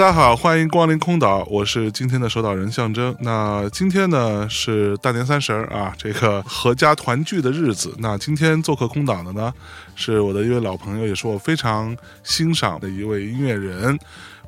[0.00, 3.14] 家好，欢迎光临空岛，我是今天的守岛人象征。
[3.20, 7.94] 那今天呢是大年三十儿啊，这个合家团聚的日子。
[7.98, 9.52] 那今天做客空岛的呢，
[9.94, 13.98] 是我的一位老朋友，也是我非常欣赏的一位音乐人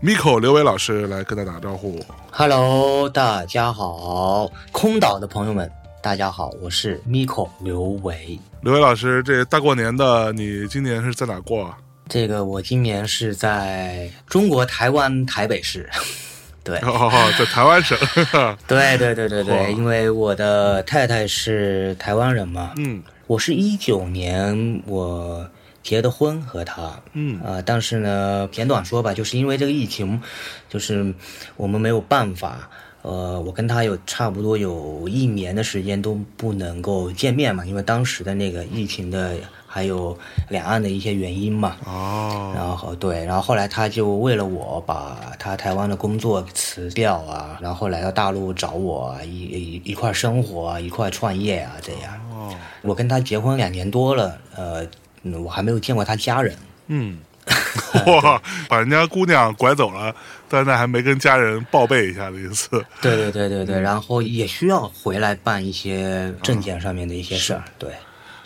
[0.03, 2.03] ，Miko 刘伟老师来跟大家打招呼。
[2.31, 5.71] Hello，大家好，空岛的朋友们，
[6.03, 8.41] 大家好，我是 Miko 刘维。
[8.63, 11.77] 刘伟老师，这大过年的，你今年是在哪过啊？
[12.09, 15.89] 这个我今年是在中国台湾台北市，
[16.63, 17.97] 对，哦，在台湾省。
[18.69, 23.03] 对对对对对，因为我的太太是台湾人嘛，嗯。
[23.29, 25.49] 我是一九年我
[25.83, 27.41] 结的婚和她，嗯。
[27.41, 30.21] 啊、但是呢，简短说吧，就是因为这个疫情，
[30.69, 31.15] 就是
[31.57, 32.69] 我们没有办法，
[33.01, 39.35] 呃，我跟她有差不多有一年的时间都不能够见面嘛，因为当时的那个疫情的
[39.75, 40.17] 还有
[40.51, 41.77] 两岸的一些原因嘛。
[41.87, 52.13] 哦，然后对，然后后来他就为了我把他台湾的工作辞掉啊，然后来到大陆找我啊，一一一块儿生活啊，一块儿创业啊，这样。
[52.31, 54.87] 哦，我跟他结婚两年多了，呃，
[55.23, 56.55] 嗯我还没有见过他家人。
[56.89, 57.19] 嗯，
[58.07, 60.15] 哇，把人家姑娘拐走了，
[60.49, 62.69] 但那还没跟家人报备一下的意思。
[63.01, 67.91] 对对对对对，然后也需要回来办一些证件上面的一些事儿，对，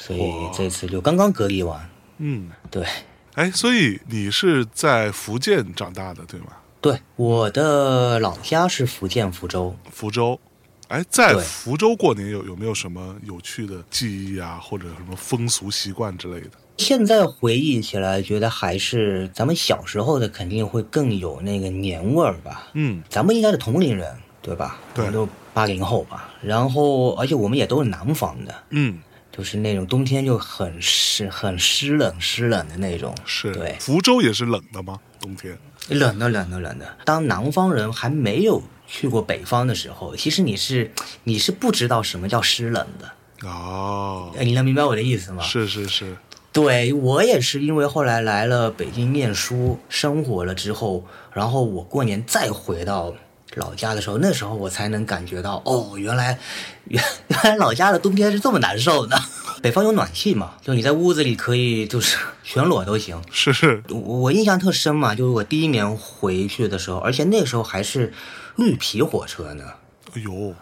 [0.07, 0.23] 所以
[0.57, 2.87] 这次就刚刚隔离完，嗯，对。
[3.35, 6.47] 哎，所以你是在福建长大的，对吗？
[6.81, 10.39] 对，我的老家是福建福州，福州。
[10.89, 16.51] 哎，在福州过年有有没有什么有趣的记忆啊，或者什么风俗习惯之类的？
[16.79, 22.69] 现在回忆起来，觉得还是咱们小时候的肯定会更有那个年味儿吧。
[22.75, 24.79] 嗯咱们应该是同龄人，对吧？
[24.95, 26.33] 对都八零后吧。
[26.41, 29.01] 然后，而且我们也都是南方的，嗯，
[29.37, 33.15] 就是那种冬天就很湿、很湿冷、湿冷的那种。
[33.25, 33.53] 是。
[33.53, 34.99] 对，福州也是冷的吗？
[35.21, 35.59] 冬天？
[35.89, 36.97] 冷的、冷的、冷的。
[37.05, 40.91] 当南方人还没有去过北方的时候，其实你是
[41.25, 43.47] 你是不知道什么叫湿冷的。
[43.47, 45.43] 哦，哎，你能明白我的意思吗？
[45.43, 46.17] 是是是。
[46.53, 53.15] 对我也是，因为后来来了北京念书生活了之后，然后我过年再回到
[53.57, 56.39] 老家的时候，那时候我才能感觉到，哦，原来
[56.85, 59.19] 原原来老家的冬天是这么难受的。
[59.63, 63.21] 北方有暖气嘛，就你在屋子里可以就是 全裸都行。
[63.31, 68.13] 是是，我我印象特深嘛，就是我第一年回去的时候，而且那时候还是
[68.57, 69.65] 绿皮火车呢。
[70.15, 70.55] 哎呦，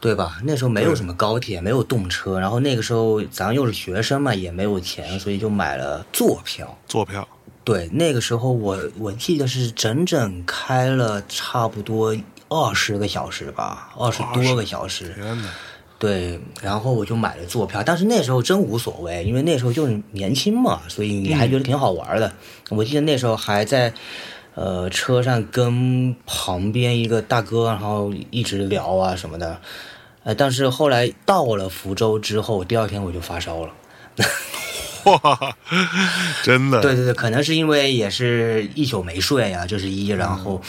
[0.00, 0.38] 对吧？
[0.44, 6.78] 那时候没有什么高铁，没有动车，然后那个时候咱又是学生嘛，也没有钱，所以就买了坐票。
[6.88, 7.28] 坐票。
[7.70, 12.16] 对，那个时候我我记得是整整开了差不多
[12.48, 15.14] 二十个小时吧，二十多个小时。
[15.14, 15.48] 天哪！
[15.96, 22.32] 对，然后我就买了坐票，但是那时候真无所谓，因为那时候就是年轻嘛，所以你还觉得挺好玩的。
[22.70, 23.94] 我记得那时候还在，
[24.56, 29.60] 呃，车上跟旁边一个大哥，然后一直聊啊什么的，
[30.24, 33.72] 呃，但是后来到了福州之后，第二天我就发烧了。
[35.04, 35.56] 哇，
[36.42, 36.80] 真的。
[36.80, 40.60] 对对对，可能是因为也是一宿没睡啊，这是一，然后，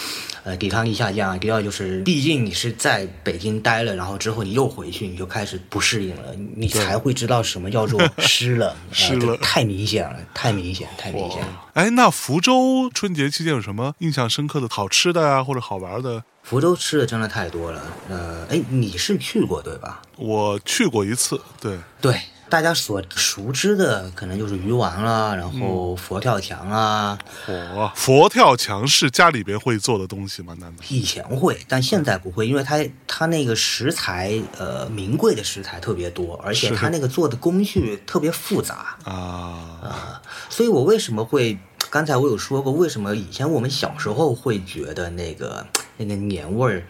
[0.43, 1.39] 呃，抵抗力下降。
[1.39, 11.65] 第二就是，毕竟你是在北京待了，然后之后你又回去，你就开始不适应了，你才会知道什么叫做湿冷， 湿冷呃太明显了，太明显，太明显了。
[11.73, 16.23] 哎，那福州春节期间有什么印象深刻的好吃的啊，或者好玩的？
[16.43, 20.01] 福州吃的真的太多了，呃，哎，你是去过对吧？
[20.17, 22.19] 我去过一次，对，对，
[22.51, 27.17] 大家所熟知的可能就是鱼丸啦，然后佛跳墙啊，
[27.47, 27.89] 火。
[27.95, 30.53] 佛跳墙是家里边会做的东西吗？
[30.59, 30.83] 难道？
[30.89, 38.97] 以前会，但现在不会，因为它它那个食材，呃，名贵的食材特别多，而且它那个做的工序特别复杂。
[39.05, 41.57] 啊，啊、所以我为什么会
[41.89, 45.65] 刚才我有说过，为什么以前我们小时候会觉得那个
[45.95, 46.83] 那个年味儿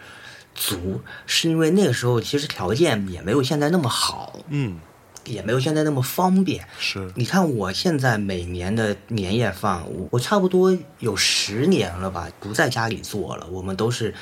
[0.56, 4.76] 足，是因为那个时候其实条件也没有现在那么好，嗯，
[5.24, 6.64] 也没有现在那么方便。
[6.78, 14.14] 是你看我现在每年的年夜饭，我我差不多有十年了吧，不在家里做了，我们都是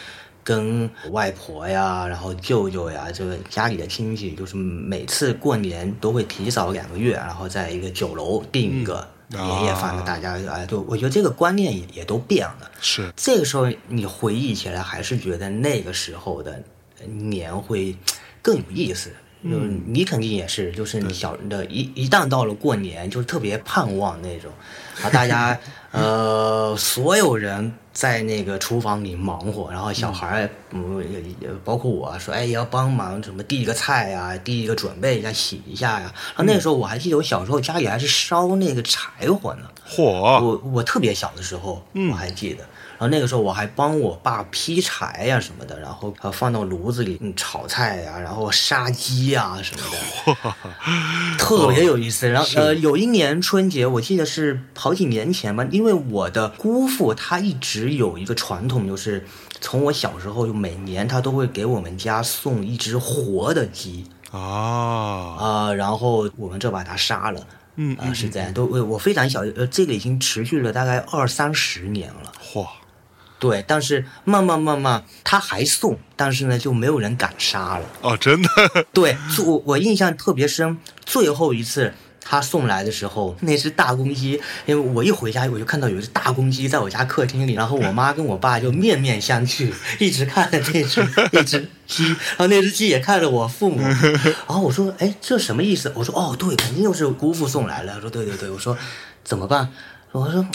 [0.43, 12.71] 跟外婆呀，然后舅舅呀，这个家里的亲戚，就是每次过年都会提早两个月，然后在一个酒楼订一个年夜饭，啊大家哎，就我觉得这个观念也也都变了。
[12.81, 16.61] 是这个时候你回忆起来，还是觉得那个时候的
[17.07, 17.95] 年会
[18.43, 19.13] 更有意思。
[19.43, 24.51] 就是你肯定也是，就是你小的一一旦到了过年，就是特别盼望那种，
[25.03, 25.59] 啊，大家
[25.93, 36.13] 呃所有人在那个厨房里忙活，然后小孩儿嗯也也包括我说，哎也要帮忙什么递一个菜呀、递一个准备一下、洗一下呀。
[36.37, 40.05] 然后那时候我还记得我小时候家里还是烧那个柴火呢，火，
[40.43, 42.65] 我我特别小的时候，我还记得。
[43.01, 52.29] 然后那个时候我还帮我爸劈柴呀、什么的，然后呃放到炉子里嗯炒菜呀、然后杀鸡呀、什么的，特别有意思。
[52.29, 59.27] 然后呃有一年春节，我记得是好几年前吧，因为我的姑父他一直有一个传统，就是
[59.63, 67.41] 从我小时候就每年他都会给我们家送一只活的鸡啊，啊、然后我们就把它杀了。
[67.77, 72.31] 嗯啊、是这样，都我我非常小，呃，这个已经持续了大概二三十年了。
[72.53, 72.67] 嚯，
[73.41, 77.87] 对，但是慢慢慢慢，他还送，但是呢，就没有人敢杀了。
[78.03, 78.49] 哦，真的，
[78.93, 80.77] 对，就我我印象特别深，
[81.07, 84.33] 最后一次他送来的时候，那只大公鸡，
[84.67, 93.81] 因为我一回家我就看到有一只大公鸡在我家客厅里，然后我妈跟我爸就面面相觑，一直看着那只那只鸡，然后那只鸡也看着我父母，
[94.47, 95.91] 然后我说，哎，这什么意思？
[95.97, 97.95] 我说，哦，对，肯定又是姑父送来了。
[97.95, 98.77] 他说，对对对，我说
[99.25, 99.73] 怎么办？
[100.13, 100.47] 我说。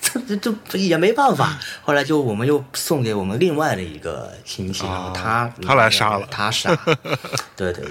[0.00, 6.74] 这 这这也没办法，后来就我们又送给我们另外的一个亲戚，然后他他来杀了他杀。
[7.56, 7.90] 对对对，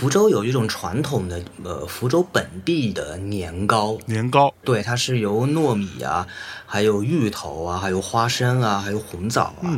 [0.00, 6.26] 福州有一种传统的呃福州本地的年糕，年糕，对，它是由糯米啊，
[6.66, 9.70] 还有芋头啊，还有花生啊，还有红枣啊。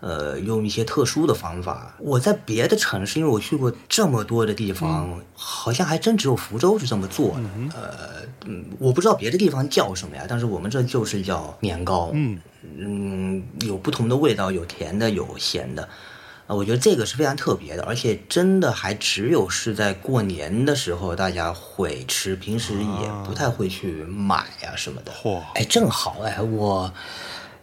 [0.00, 1.94] 呃，用一些特殊的方法。
[1.98, 7.42] 我在别的城市，因为我去过这么多的地方，好像还真只有福州是这么做的。
[7.74, 12.10] 呃，嗯，我不知道别的地方叫什么呀，但是我们这就是叫年糕。
[12.12, 12.38] 嗯
[12.78, 15.88] 嗯，有不同的味道，有甜的，有咸的。
[16.46, 25.10] 啊，我觉得这个是非常特别的，而且真的还只有是在过年的时候大家会吃，平时也不太会去买呀、什么的。
[25.10, 26.92] 嚯哎，正好哎，我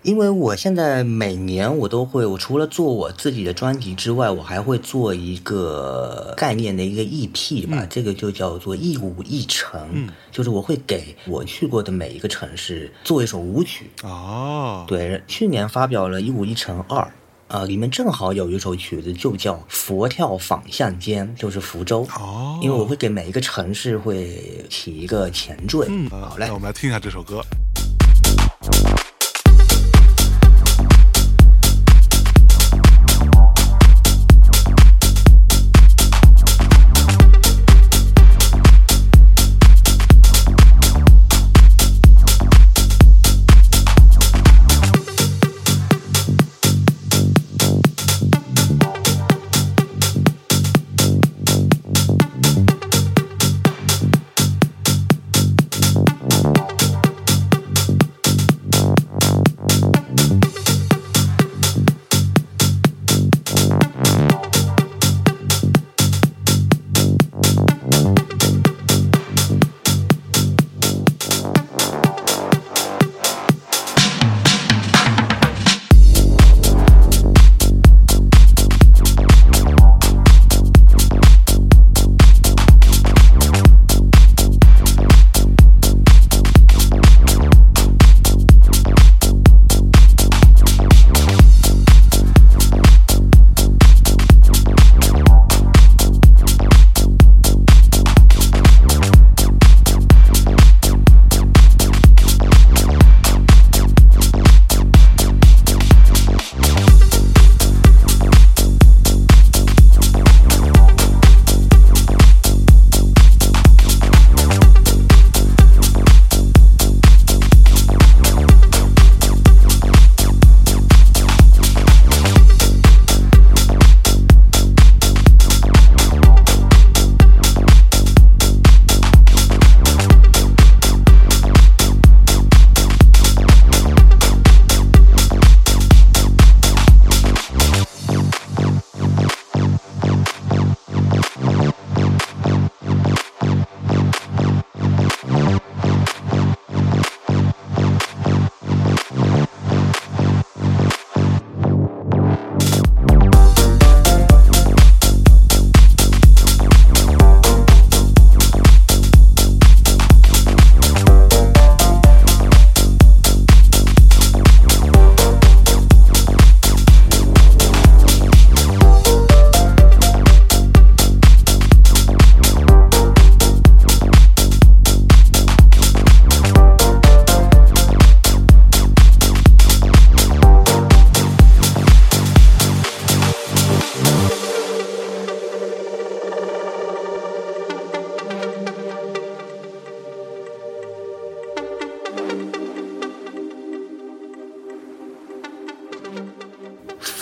[0.04, 13.90] 因为我现在每年我都会，我除了做我自己的专辑之外，我还会做一个概念的一个 EP 吧，这个就叫做一舞一城，就是我会给我去过的每一个城市做一首舞曲。
[14.04, 17.02] 哦，对，去年发表了《一舞一城二》，
[17.48, 22.06] 呃，里面正好有一首曲子就叫《佛跳坊巷间》，就是福州。
[22.20, 25.86] 哦，因为我会给每一个城市会起一个前缀。
[25.88, 26.60] 嗯，好嘞那我。
[26.60, 27.42] 们来听一下这首歌。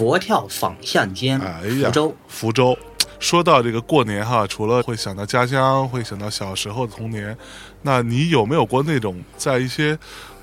[0.01, 2.15] 佛跳坊巷间，哎呀，福州。
[2.27, 2.77] 福州。
[3.19, 7.37] 说到这个过年哈，除了会想到家乡，会想到小时候的童年，
[7.83, 9.95] 那你有没有过那种在一些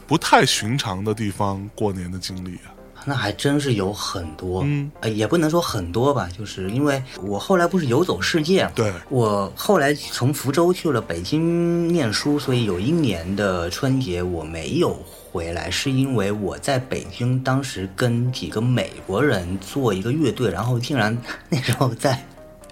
[0.06, 2.70] 不太寻常的地方过年的经历啊？
[3.04, 14.96] 那还真是有很多，嗯，呃，也不能说很多吧，就是因为我后来不是游走世界嘛，对，我后来从福州去了北京念书，所以有一年的春节我没有
[15.30, 21.16] 回来，是因为我在北京当时跟几个美国人做一个乐队，然后竟然
[21.48, 22.24] 那时候在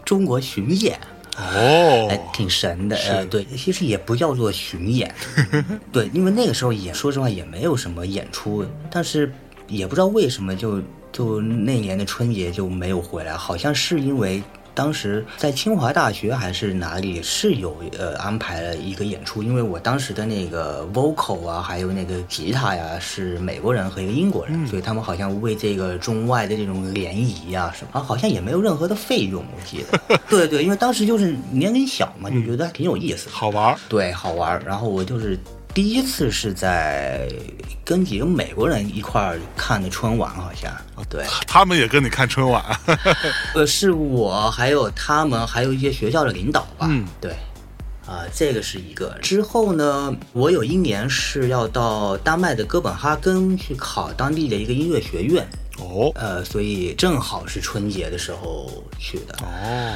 [0.04, 0.98] 中国巡演。
[1.38, 5.14] 哦还，挺神的，呃，对，其实也不叫做巡演，
[5.92, 9.30] 对，因为那个时候也说实话也没有什么演出，但是
[9.68, 10.80] 也不知道为什么就
[11.12, 14.42] 就那年的春节就没有回来，好像是因为。
[14.76, 30.18] 当时在清华大学还是哪里是有呃安排了一个演出，因为我当时的那个 vocal 啊，还有那个吉他呀是美国人和一个英国人，所以他们好像为这个中外的这种联谊呀什么，啊好像也没有任何的费用，我记得。
[30.28, 33.30] 对对，因为当时就是年龄小嘛，就觉得还挺有意思。
[33.30, 34.62] 好玩儿，对，好玩儿。
[34.66, 35.38] 然后我就是
[35.76, 37.28] 第一次是在
[37.85, 40.73] 跟几个美国人一块儿看的春晚，好像。
[41.06, 42.64] 对，他们也跟你看春晚，
[43.52, 47.37] 呃，是我还有他们，还有一些学校的领导吧，嗯，对。
[48.06, 49.18] 啊、这个是一个。
[49.21, 56.11] 之后呢，我有一年是要到丹麦的哥本哈根去考当地的一个音乐学院，哦。
[56.14, 59.37] 呃，所以正好是春节的时候去的。
[59.42, 59.92] 哦，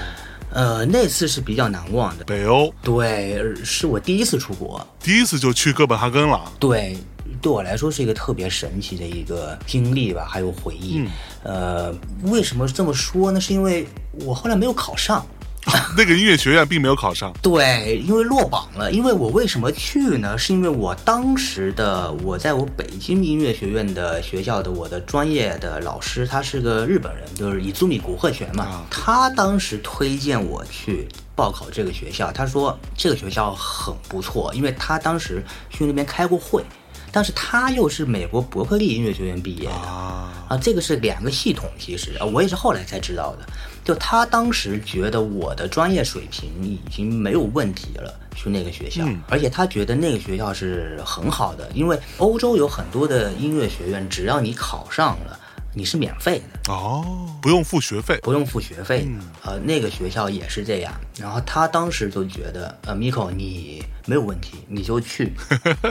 [0.52, 6.97] 呃，那次是比较难忘的，北欧对，呃是我第一次出国，第一次就去哥本哈根了，对，
[7.40, 11.04] 对我来说是一个特别神奇的一个经历吧，还有回忆。
[11.42, 13.40] 呃，为什么这么说呢？
[13.40, 13.87] 是因为
[14.26, 15.25] 我后来没有考上。
[15.97, 18.90] 那个音乐学院并没有考上，对，因为落榜了。
[18.90, 20.37] 因为我为什么去呢？
[20.37, 28.64] 是因为我当时的我在我北京音乐学院的学校的我的专业的老师，他是个日本人，就是以祖米古贺泉嘛。
[28.64, 36.64] 啊他当时推荐我去报考这个学校，他说这个学校很不错，因为他当时去那边开过会，
[37.12, 39.75] 但是他又是美国伯克利音乐学院毕业的。
[39.75, 43.47] 啊，啊，这个是两个系统，其实啊，我也是后来才知道的。
[43.85, 55.39] 就他当时觉得我的专业水平已经没有问题了，去那个学校，而且他觉得那个学校是很好的，因为欧洲有很多的音乐学院，只要你考上了，
[55.75, 56.73] 你是免费的。
[56.73, 60.93] 哦，不用付学费，不用付学费嗯，呃，那个学校也是这样。
[61.19, 65.33] 然后他当时就觉得，呃，Miko 你没有问题，你就去，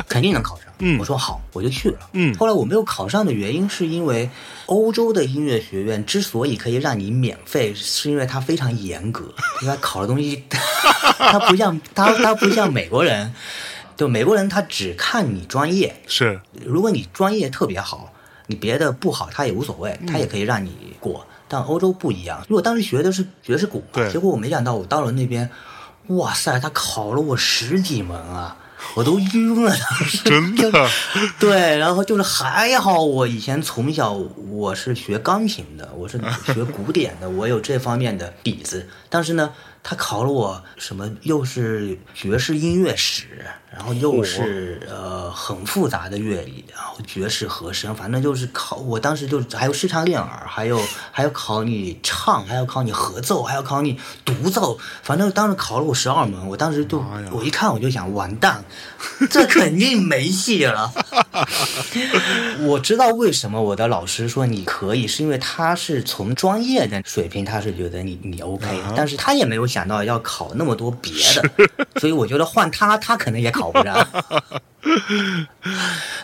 [0.07, 0.65] 肯定能考上。
[0.81, 1.99] 嗯我说好，我就去了。
[2.13, 4.29] 嗯后来我没有考上的原因是因为
[4.67, 10.43] 欧洲的音乐学院之所以可以让你免费，是因为它非常严格，因 为它考的东西，
[11.19, 13.33] 它不像它它不像美国人，
[13.97, 18.13] 就美国人他只看你专业，是如果你专业特别好，
[18.49, 21.23] 你别的不好，他也无所谓，他也可以让你过。
[21.47, 25.47] 但欧洲不一样，因为我当时学的是爵士鼓嘛，结果我没想到我到了那边，
[26.07, 28.57] 哇塞，他考了我十几门啊，
[28.95, 30.89] 我都晕了，当时真的，
[31.39, 38.87] 对，然后就是还好，我以前从小我是学钢琴的，我是学古典的，我有这方面的底子。
[39.09, 39.51] 但是呢，
[39.83, 43.25] 他考了我什么，又是爵士音乐史，
[43.71, 48.77] 然后又是呃很复杂的乐理，然后爵士和声，反正就是考。
[48.77, 50.79] 我当时就还有视唱练耳，还有
[51.11, 56.47] 还要考你唱，还要考你合奏，还要考你独奏，反正当时考了我十二门。
[56.47, 58.63] 我当时就我一看我就想，完蛋，
[59.29, 60.91] 这肯定没戏了。
[62.61, 71.67] 我知道为什么我的老师说你可以，是因为他是从专业的水平，他是觉得你你 OK，、但是他也没有想到要考那么多别的，
[71.99, 74.07] 所以我觉得换他，他可能也考不上。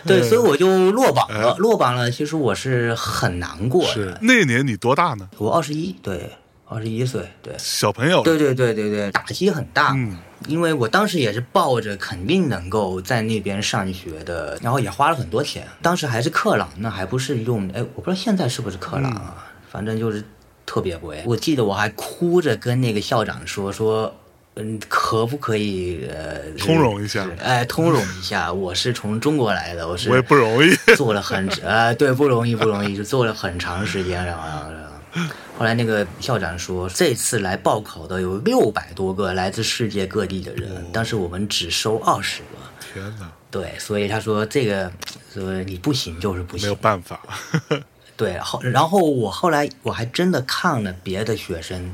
[0.04, 2.10] 对，所以我就落榜了，落榜了。
[2.10, 4.18] 其实我是很难过是的。
[4.22, 5.28] 那年你多大呢？
[5.36, 6.30] 我二十一，对，
[6.66, 7.54] 二十一岁，对。
[7.58, 9.92] 小朋友，对对对对对，打击很大。
[9.94, 15.66] 嗯，因为我当时也是抱着肯定能够在那边上学的，然后也花了很多钱。
[15.82, 20.22] 当时还是克朗那，还不是用哎，我不知道现在是不是克朗啊，反正就是
[20.64, 21.22] 特别贵。
[21.26, 24.14] 我记得我还哭着跟那个校长说说。
[24.58, 28.50] 嗯，可不可以呃通融一下是哎，通融一下。
[28.54, 34.85] 我是从中国来的，我是我也不容易， 做了很呃，对，不容易，不容易，就做了很长时间，然后，然后然
[35.16, 42.46] 后 后来那个校长说，这次来报考的有六百多个来自世界各地的人，但是我们只收二十个。
[42.92, 44.90] 天哪，对，所以他说这个，
[45.32, 46.82] 说你不行就是不行没有行。
[46.82, 47.20] 办法，
[48.16, 51.92] 对，后然后我后来我还真的看了别的学生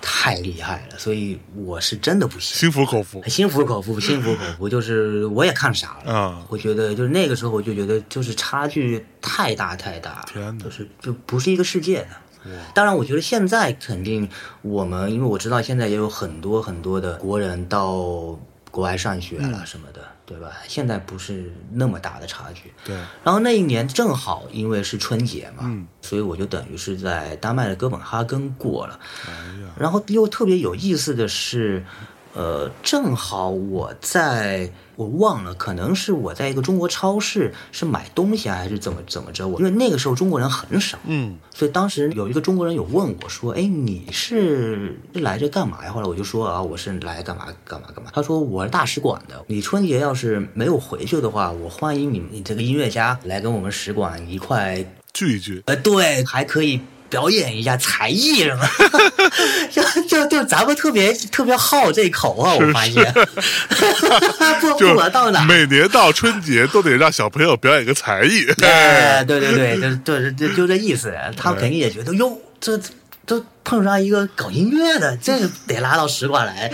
[0.00, 2.56] 太厉害了，所以我是真的不行。
[2.58, 6.12] 心服口服心服口服， 心服口服，就是我也看傻了。
[6.12, 6.42] 啊！
[6.48, 12.08] 我觉得就是那个时候，我就觉得就是差距太大太大，天哪就是就不是一个世界的。
[12.74, 14.28] 当然，我觉得现在肯定
[14.62, 18.38] 我们，因为我知道现在也有很多很多的国人到
[18.70, 20.50] 国外上学嗯了什么的，对吧？
[20.66, 22.72] 现在不是那么大的差距。
[22.84, 28.98] 对，然后那一年正好因为是春节嘛，嗯所以我就等于是在丹麦的哥本哈根过了。
[29.78, 31.84] 然后又特别有意思的是，
[32.34, 39.46] 呃，正好我在我忘了，可能是我在一个中国超市是买东西啊，还是怎么怎么着？
[39.46, 56.80] 我因为那个时候中国人很少，嗯所以当时有一个中国人有问我说：“哎，你是是来这干嘛呀？”后来我就说：“啊，我是来干嘛干嘛干嘛。”他说：“我是大使馆的，你春节要是没有回去的话，我欢迎你你这个音乐家来跟我们使馆一块聚一聚，呃，对，还可以
[57.14, 58.68] 表演一下才艺什么，
[59.70, 63.04] 就就就咱们特别特别好这口啊，我发现，
[64.60, 65.44] 不不管到哪。
[65.44, 68.44] 每年到春节都得让小朋友表演个才艺。
[68.60, 71.14] 哎，对对对，就就是就就这意思。
[71.36, 72.76] 他们肯定也觉得，哟，这
[73.24, 76.68] 这碰上一个搞音乐的，这得拉到使馆来，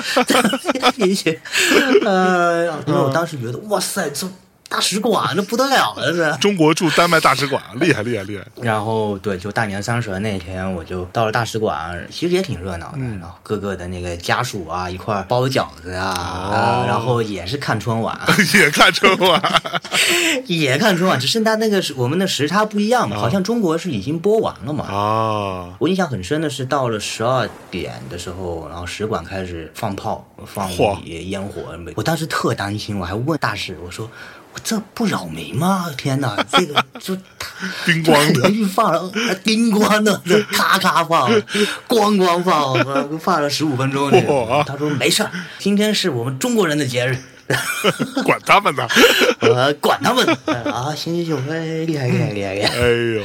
[0.72, 1.38] 这进去。
[2.06, 4.26] 呃，因为我当时觉得，哇塞，这
[4.70, 6.32] 大使馆那不得了了，这。
[6.36, 8.44] 中国驻丹麦大使馆，厉害厉害厉害！
[8.62, 12.98] 然后对，就大年三十那天，我就到了大使馆，其实也挺热闹的。
[13.20, 18.16] 然后各个的那个家属啊，一块儿包饺子啊，啊然后也是看春晚，
[18.54, 19.62] 也看春晚，
[20.46, 24.86] 也看春晚，只是它那个是我们的时差不一样嘛，好像中国是已经播完了嘛。
[24.88, 31.76] 哦，我印象很深的是，到了十二点的时候，然后使馆开始放炮、放嚯烟火。
[31.96, 34.08] 我当时特担心，我还问大使，我说
[34.39, 35.86] ：“我这不扰民吗？
[35.96, 37.16] 天哪，这个 就
[37.84, 39.10] 叮咣的连续放
[39.42, 41.30] 叮咣的，这 咔咔放，
[41.88, 44.10] 咣咣放，呃放了十五分钟。
[44.10, 47.16] 嚯他说没事儿，今天是我们中国人的节日。
[48.24, 48.86] 管他们呢！
[49.40, 50.24] 呃，管他们
[50.72, 50.94] 啊！
[50.94, 52.68] 行行行，哎，厉害厉害厉害厉害！
[52.78, 52.86] 哎
[53.16, 53.24] 呦，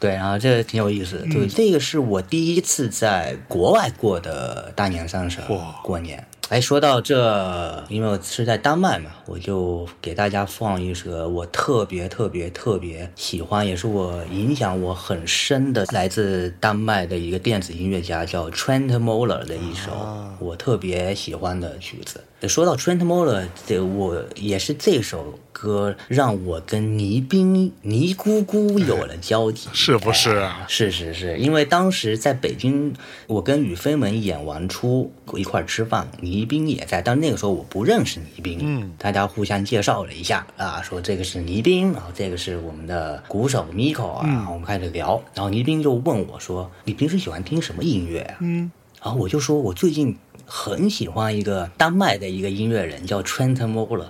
[0.00, 1.26] 对，然后这个挺有意思的。
[1.30, 6.26] 对，这个是我第一次在国外过的大年三十哇过年。
[6.48, 19.90] 哎，说到这，因为我是在丹麦嘛，我就给大家放一首我特别特别特别喜欢，也是我影响我很深的，来自丹麦的一个电子音乐家叫 Trent Moller 的一首
[20.38, 22.22] 我特别喜欢的曲子。
[22.42, 30.66] 说到 Trent Moller，这我也是这首歌让我跟倪斌倪姑姑有了交集，是不是啊？
[30.68, 32.94] 是是是，因为当时在北京，
[33.26, 48.70] 我跟宇飞门演完出一块儿吃饭，倪斌也在，但那个时候我不认识倪斌，嗯，大家互相介绍了一下啊，说这个是倪斌，然后这个是我们的鼓手 Miko 啊，我们开始聊，然后倪斌就问我说：“你平时喜欢听什么音乐啊？”嗯，
[49.02, 50.16] 然后我就说我最近
[50.46, 54.06] 很喜欢一个丹麦的一个音乐人叫 Trent Moller，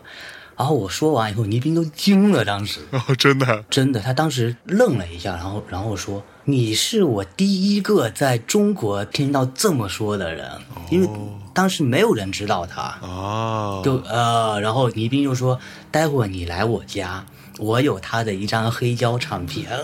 [0.57, 2.81] 然后我说完以后，倪斌都惊了，当时。
[2.92, 10.51] 哦，真的，真的，他当时愣了一下，然后然后说：“你是我第一个在中国听到这么说的人，
[10.90, 11.09] 因为
[11.55, 12.99] 当时没有人知道他。
[13.01, 15.59] 哦，就呃，然后倪斌就说
[15.90, 17.25] ：“待会儿你来我家，
[17.59, 19.66] 我有他的一张黑胶唱片。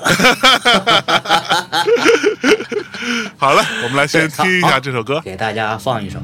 [3.36, 5.20] 好了，我们来先听一下这首歌。
[5.20, 6.18] 给大家放一首。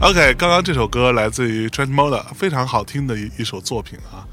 [0.00, 4.24] OK，刚刚这首歌来自于 Trent Moller，非常好听的一一首作品啊。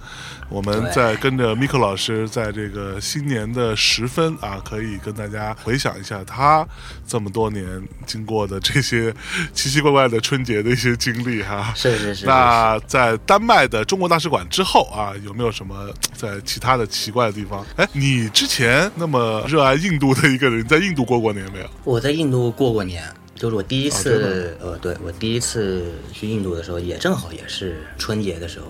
[0.47, 6.65] 我们对在跟着 Miko 老师，在这个新年的时分啊，可以跟大家回想一下他
[7.05, 9.13] 这么多年经过的这些
[9.51, 11.73] 奇奇怪怪的春节的一些经历哈。
[11.75, 17.65] 是是是是那在丹麦的中国大使馆之后啊，有没有什么在其他的奇怪的地方？
[17.75, 21.69] 哎，你之前那么热爱印度的一个人，在印度过过年没有？
[21.83, 23.03] 我在印度过过年，
[23.37, 28.67] 就是我第一次，呃，对我第一次去印度的时候，也正好也是春节的时候。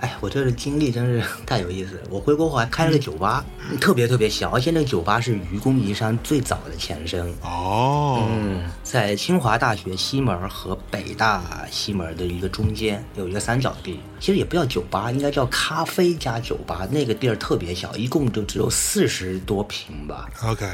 [0.00, 2.02] 哎，我这个经历真是太有意思了。
[2.08, 3.44] 我回国后还开了个酒吧，
[3.80, 7.26] 特别特别小，而且那个酒吧是愚公移山最早的前身。
[7.42, 16.88] 哦，嗯，在清华大学西门和北大西门的一个中间有一个三角地，其实也不叫酒吧，应该叫咖啡加酒吧。
[16.90, 20.30] 那个地儿特别小，一共就只有四十多平吧。
[20.44, 20.66] OK，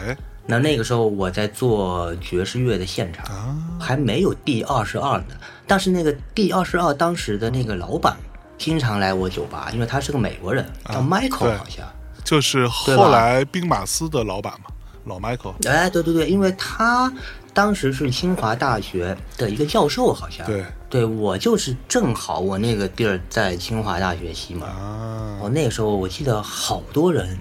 [0.47, 5.35] 那那个时候我在做爵士乐的现场，啊还没有第二十二呢。
[5.67, 8.17] 但是那个第二十二当时的那个老板
[8.59, 11.87] 经常来我酒吧，因为他是个美国人，叫 Michael 好像。
[12.25, 14.71] 就是后来兵马司的老板嘛，
[15.05, 15.55] 老 Michael。
[15.69, 17.13] 哎，对对对，因为他
[17.55, 20.45] 当时是清华大学的一个教授，好像。
[20.47, 24.69] 对对我就是正好我那个地儿在清华大学西门。
[24.69, 27.39] 啊，我那个时候我记得好多人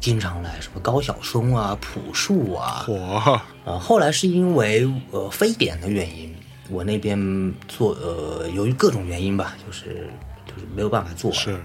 [0.00, 3.40] 经常来，什么高晓松啊、朴树啊，火。
[3.64, 6.34] 呃，后来是因为呃非典的原因，
[6.70, 10.08] 我那边做呃由于各种原因吧，就是
[10.46, 11.58] 就是没有办法做，是，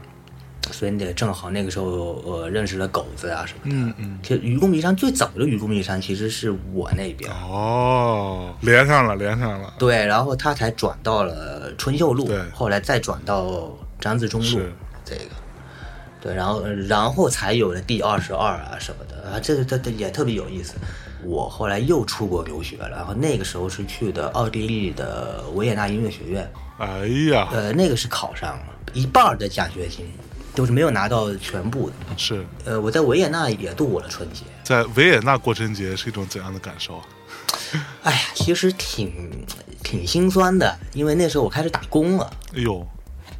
[0.71, 1.85] 所以你得正好那个时候
[2.25, 3.75] 呃认识了狗子啊什么的。
[3.75, 14.59] 嗯嗯，其实愚公移山最早的愚公移山其实是我那边，哦，连上了，连上了，对，然后他才转到了春秀路对，后来再转到张自忠路
[15.05, 15.42] 这个。
[16.23, 20.75] 对，然后呃然后才有了第二十二啊什么的啊，这个这这也特别有意思。
[21.21, 30.05] 我后来又出国留学了，然后那个时候是去的奥地利的维也纳音乐学院，哎呀，呃，那个是考上了一半的奖学金，
[30.55, 31.95] 就是没有拿到全部的。
[32.15, 37.05] 是呃，我在维也纳也度过了春节，在维也纳过春节是一种怎样的感受啊？
[38.03, 39.45] 哎呀，其实挺
[39.83, 42.29] 挺心酸的，因为那时候我开始打工了。
[42.55, 42.85] 哎呦，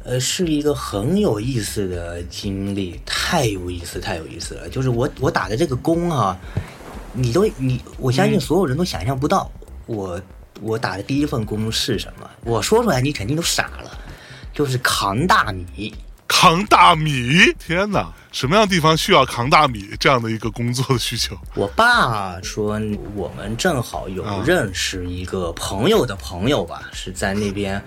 [0.04, 4.68] 呃，是一个很有意思的经历，太有意思，太有意思了。
[4.68, 6.38] 就是我我打的这个工啊，
[7.14, 9.50] 你都你，我相信所有人都想象不到，
[9.86, 10.20] 我
[10.60, 12.30] 我打的第一份工是什么。
[12.44, 13.98] 我说出来你肯定都傻了，
[14.52, 15.94] 就是扛大米。
[16.26, 17.54] 扛大米！
[17.58, 21.36] 天哪，什么样的地方需要扛大米这样的一个工作的需求？
[21.54, 22.80] 我爸说，
[23.14, 27.82] 我们正好有啊认识一个朋友的朋友吧，是在那边，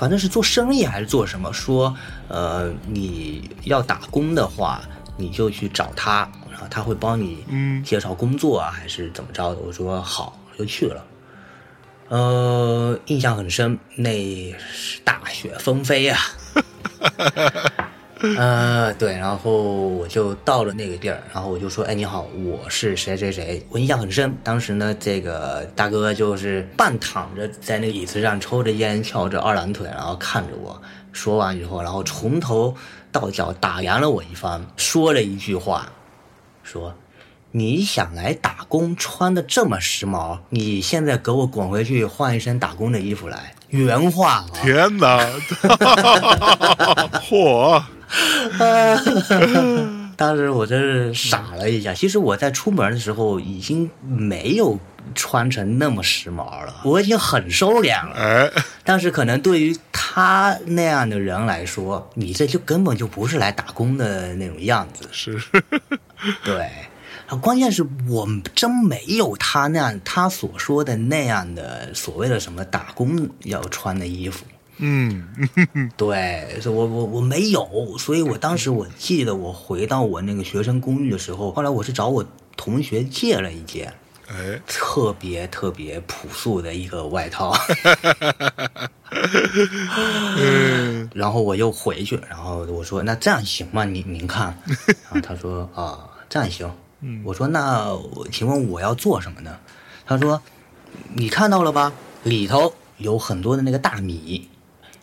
[0.00, 1.94] 反正是做生意还是做什么，说，
[2.28, 4.80] 呃，你要打工的话，
[5.18, 9.60] 你就去找他，然后他会帮你嗯介绍工作啊，还是怎么着的？
[9.60, 11.04] 我说好，就去了。
[12.08, 16.18] 呃，印象很深，那是大雪纷飞啊。
[18.36, 24.36] 呃，对，然后我就到了那个地儿，然后我就说，哎，你好，我是谁谁谁，我印象很深。
[24.44, 30.80] 当时呢，这个大哥就是半躺着在那个椅子上抽着烟，翘着二郎腿，然后看着我。
[31.12, 32.74] 说完以后，然后从头
[33.10, 35.90] 到脚打量了我一番，说了一句话，
[36.62, 36.94] 说
[37.52, 45.24] ：“你想来打工，穿的这么时髦，你现在给我滚回去换一身打工的衣服来。”原话啊，天哪！
[47.22, 47.82] 嚯！
[50.16, 51.94] 当时我真是傻了一下。
[51.94, 54.78] 其实我在出门的时候已经没有
[55.14, 58.14] 穿成那么时髦了，我已经很收敛了。
[58.14, 58.50] 哎，
[58.84, 65.08] 但是可能对于他那样的人来说，你这就根本就不是来打工的那种样子。
[65.10, 65.40] 是，
[66.44, 66.70] 对，
[67.26, 74.44] 啊，关键是我真没有他那样他所说的那样的所谓的什么打工要穿的衣服。
[74.80, 82.24] 嗯，对，所以我我我没有，所以我当时我记得我回到我那个学生公寓的时候，后来我是找我
[82.56, 83.92] 同学借了一件
[84.28, 87.52] 哎，特别特别朴素的一个外套，
[90.38, 93.84] 嗯， 然后我又回去，然后我说那这样行吗？
[93.84, 94.56] 您您看，
[95.10, 96.70] 然后他说啊这样行，
[97.24, 99.58] 我说那我请问我要做什么呢？
[100.06, 100.40] 他说
[101.12, 104.48] 你看到了吧，里头有很多的那个大米，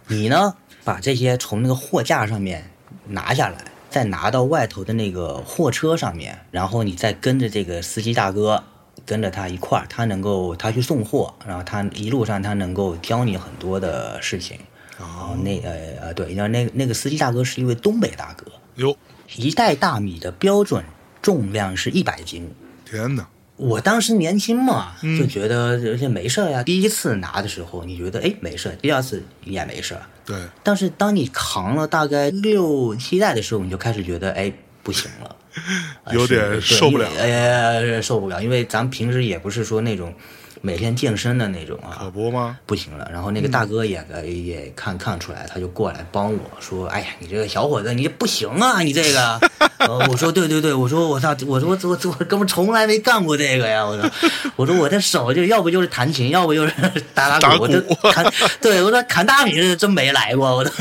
[0.07, 2.71] 你呢把这些从那个货架上面
[3.07, 3.57] 拿下来，
[3.89, 8.63] 再拿到外头的那个货车上面，然后你再跟着这个司机大哥。
[9.05, 14.59] 跟着他一块儿，他能够他去送货，然后他一路上他能够教你很多的事情。
[14.99, 18.97] 然后那呃呃对，然后那那个司机大哥是一位东北大哥，哟，
[19.37, 20.83] 一袋大米的标准
[21.21, 22.51] 重量是一百斤。
[22.83, 23.27] 天哪！
[23.57, 26.63] 我当时年轻嘛，嗯就觉得这没事儿呀。
[26.63, 30.01] 第一次拿的时候，你觉得哎没事儿，第二次也没事儿。
[30.25, 34.51] 对，但是当你扛了大概六七代的时候，你就开始觉得哎
[34.83, 35.35] 不行了，
[36.05, 40.13] 呃有点受不了哎呃受不了，因为咱们平时也不是说那种
[40.61, 42.57] 每天健身的那种啊，可不吗？
[42.65, 43.09] 不行了。
[43.11, 49.39] 然后那个大哥也、呃也看看出来，他就过来帮我说：“哎呀，你这个小伙子，你这不行啊，你这个。
[49.77, 53.85] 呃”我说：“对对对，我说我操，我说我我我哥们从来没干过这个呀！
[53.85, 54.11] 我说
[54.55, 56.73] 我说我这手就要不就是弹琴，要不就是
[57.13, 58.25] 打打打鼓，我这鼓砍
[58.59, 60.71] 对我说砍大米是真没来过，我都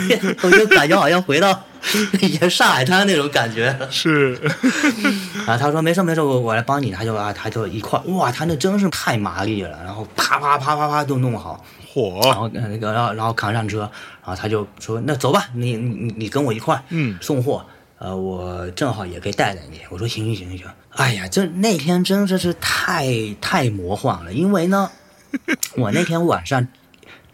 [0.42, 1.62] 我就感觉好像回到
[2.20, 3.76] 以前上海滩那种感觉。
[3.90, 4.34] 是，
[5.46, 11.64] 然 后，他说没事没事，我我来帮你，他就啊他就一块哇，他那真是太麻利了，然后啪啪啪啪啪都弄好。
[11.88, 13.90] 火然，后呃那个，然后然后扛上车，然
[14.24, 17.64] 后他就说：“那走吧，你你你你跟我一块儿，嗯送货。
[17.98, 23.08] 呃，我正好也可以带带你。”我说：“行行行行。”哎呀，这那天真的是太
[23.40, 24.90] 太魔幻了，因为呢，
[25.78, 26.68] 我那天晚上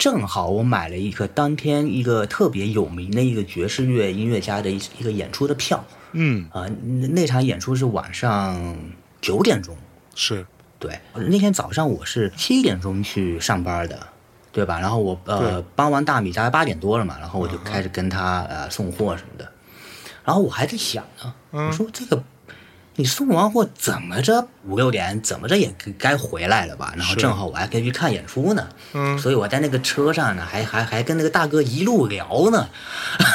[0.02, 8.76] 正好我买了一个当天一个特别有名的一个爵士乐音乐家的一一个演出的票嗯，啊、那那场演出是晚上
[9.20, 9.76] 九点钟。
[10.16, 10.44] 是，
[10.80, 13.96] 对，那天早上我是七点钟去上班的，
[14.50, 14.80] 对吧？
[14.80, 19.48] 然后我呃对搬完大米大概八点多了嘛，然后我就开始跟他呃送货什么的。
[20.24, 22.20] 然后我还在想呢，嗯我说这个
[22.96, 26.92] 你送完货怎么着五六点怎么着也该该回来了吧？
[26.96, 32.68] 然后正好我还可以去看演出呢，嗯所以我在那个车上呢，还还还跟那个大哥一路聊呢。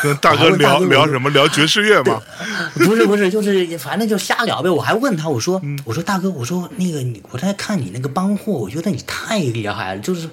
[0.03, 1.29] 跟大哥 聊哥聊什么？
[1.31, 2.21] 聊爵士乐吗？
[2.75, 4.69] 不是不是，就是反正就瞎聊呗。
[4.69, 10.29] 我还问他，我说、嗯我说大哥，我说那个你我在看你那个帮货，我觉得你太厉害了，就是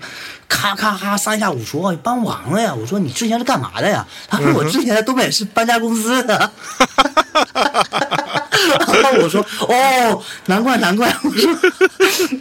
[0.48, 2.74] 咔咔咔三下五除二帮完了呀。
[2.74, 4.06] 我说你之前是干嘛的呀？
[4.28, 6.50] 他说我之前在东北是搬家公司的。
[9.02, 11.54] 然后我说哦，难怪难怪， 我说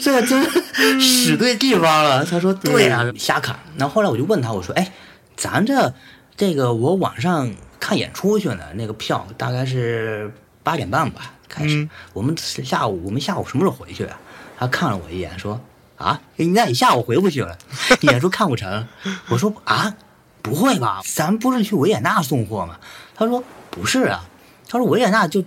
[0.01, 2.23] 这真使对地方了。
[2.25, 3.57] 他说对啊，瞎砍。
[3.77, 4.91] 然后后来我就问他，我说哎，
[5.35, 5.93] 咱这
[6.35, 10.33] 这个我晚上看演出去呢，那个票大概是
[10.63, 11.75] 八点半吧开始。
[11.77, 14.19] 嗯我们是下午我们下午什么时候回去啊？
[14.57, 15.59] 他看了我一眼说
[15.97, 17.57] 啊，那你下午回不去了，
[18.01, 18.87] 演出看不成。
[19.29, 19.93] 我说啊，
[20.41, 21.01] 不会吧？
[21.05, 22.77] 咱不是去维也纳送货吗？
[23.15, 24.25] 他说不是啊，
[24.67, 25.43] 他说维也纳就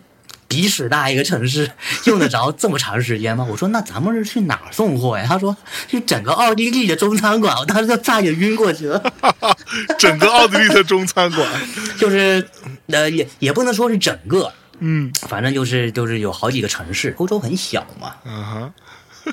[0.56, 1.70] 鼻屎大一个城市，
[2.06, 3.44] 用得着这么长时间吗？
[3.50, 5.26] 我说那咱们是去哪儿送货呀？
[5.28, 5.54] 他说
[5.86, 9.12] 去整个奥地利的中餐馆，我当时就差点晕过去了。
[9.98, 11.46] 整个奥地利的中餐馆，
[12.00, 12.48] 就是
[12.86, 15.12] 呃，也也不能说是整个，嗯。
[15.28, 18.72] 反正就是就是有好几个城市，欧洲很小嘛，嗯哼，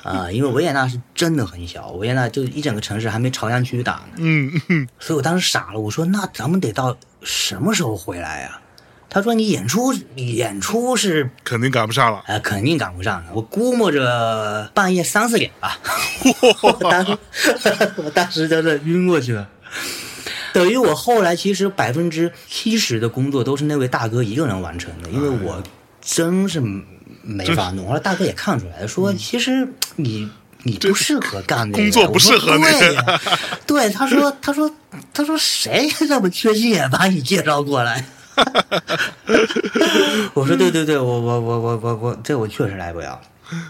[0.02, 8.60] 啊、因为维也纳是真的很小，维也纳就一整个城市还没朝阳区大呢，嗯嗯，所以我当时傻了，我说那咱们得到什么时候回来呀、
[9.14, 12.24] 他说你演出演出是肯定赶不上了。
[12.26, 15.78] 呃肯定赶不上了，我估摸着半夜三四点吧，
[16.62, 17.16] 我当时
[18.04, 19.48] 我当时真的晕过去了。
[20.52, 25.62] 等于我后来其实百分之七十的工作都是那位大哥一个人完成的，因为我
[26.00, 26.60] 真是
[27.22, 27.86] 没法弄。
[27.86, 30.28] 后来大哥也看出来了，说其实你
[30.64, 33.20] 你不适合干这个，工作不适合那个
[33.64, 34.68] 对，他说他说
[35.12, 38.04] 他说谁这么缺心眼把你介绍过来？
[40.34, 43.20] 我说对对对，我我我我我我这我确实来不了。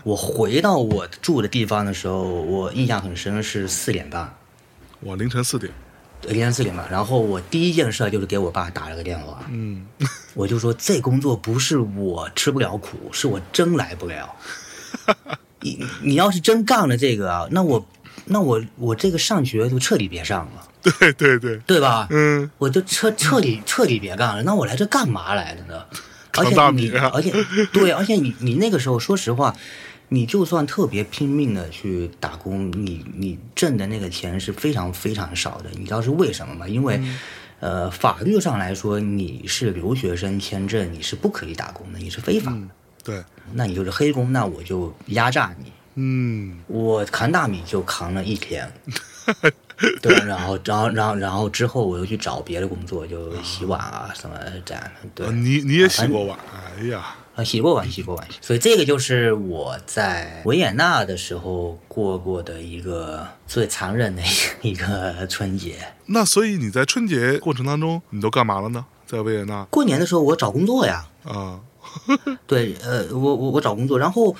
[0.04, 4.34] 我回到我住的地方的时候，我印象很深是四点半，
[5.00, 5.72] 我凌晨四点，
[6.22, 6.88] 凌晨四点半。
[6.90, 9.86] 然后我第一件事就是给我爸打了个电话，嗯，
[10.34, 14.34] 我就说这工作不是我吃不了苦，是我真来不了。
[15.60, 17.84] 你你要是真干了这个啊，那我
[18.26, 20.68] 那我我这个上学就彻底别上了，
[20.98, 22.06] 对对对，对吧？
[22.10, 24.42] 嗯，我就彻彻底彻底别干了。
[24.42, 25.84] 那我来这干嘛来的呢？
[26.36, 27.32] 而扛且你，大米啊而且
[27.72, 29.54] 对，而且你你那个时候，说实话，
[30.08, 35.70] 你就算特别拼命的去打工，你你挣的那个钱是非常非常少的。
[35.76, 36.68] 你知道是为什么吗？
[36.68, 37.18] 因为，嗯
[37.60, 42.58] 呃，法律上来说，你是留学生签证，你是不可以打工的，你是非法的。
[43.02, 45.72] 对，那你就是黑工，那我就压榨你。
[45.94, 48.70] 嗯，我扛大米就扛了一天，
[50.00, 56.38] 对，然后，然后，然后，然后之后我又去找别的工作，就洗碗啊什么这样的，对啊，你你也洗过碗？
[56.78, 58.26] 哎呀，啊，洗过碗，洗过碗。
[58.40, 64.22] 所以这个就是我在维也纳的时候过过的一个最残忍的
[64.62, 65.76] 一一个春节。
[66.06, 68.84] 那所以你在春节过程当中，你都干嘛了呢？
[69.06, 71.60] 在维也纳过年的时候我找工作呀，啊，
[72.46, 74.34] 对，呃，我我我找工作，然后，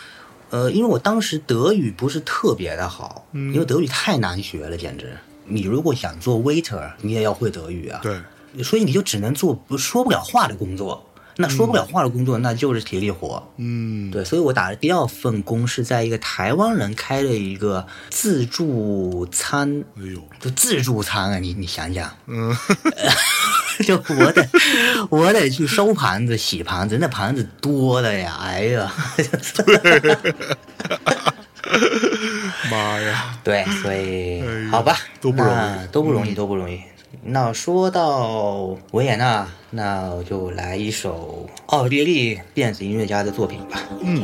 [0.55, 5.13] 呃，因为我当时德语不是特别的好，嗯因为德语太难学了，简直。
[5.47, 7.99] 你如果想做 waiter，你也要会德语啊。
[8.01, 11.05] 对，所以你就只能做不说不了话的工作。
[11.37, 13.43] 那说不了话的工作，那就是体力活。
[13.57, 22.57] 嗯，对，所以我打的第二份工是在一个台湾人开的一个自助餐，哎呦，就自助餐啊，你你想想，嗯，
[23.85, 24.49] 就我得
[25.11, 28.93] 我得去收盘子、洗盘子，那盘子多的呀，哎呀，
[32.71, 36.81] 妈呀，对，所以、哎好吧，都不容易都不容易，都不容易。
[37.23, 43.81] 那说到维也纳，那我就来一首奥地利电子音乐家的作品吧。
[44.01, 44.23] 嗯，